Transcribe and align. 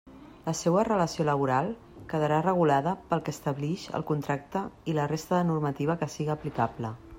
La 0.43 0.51
seua 0.59 0.85
relació 0.87 1.25
laboral 1.27 1.69
quedarà 2.13 2.39
regulada 2.47 2.95
pel 3.13 3.23
que 3.27 3.35
establix 3.37 3.85
el 3.99 4.07
contracte 4.13 4.65
i 4.95 4.99
la 5.01 5.09
resta 5.15 5.39
de 5.41 5.45
normativa 5.53 6.01
que 6.03 6.13
siga 6.19 6.37
aplicable. 6.41 6.95